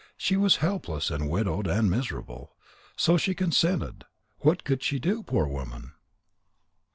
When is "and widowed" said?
1.11-1.67